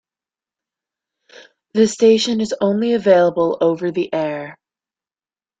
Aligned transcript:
The 1.75 1.85
station 1.87 2.41
is 2.41 2.55
only 2.59 2.93
available 2.95 3.59
over-the-air. 3.61 4.57